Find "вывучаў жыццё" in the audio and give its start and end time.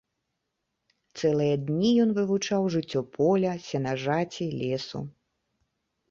2.19-3.01